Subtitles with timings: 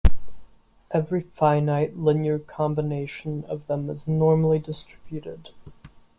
[0.89, 5.51] every finite linear combination of them is normally distributed.